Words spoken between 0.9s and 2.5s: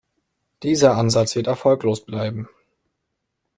Ansatz wird erfolglos bleiben.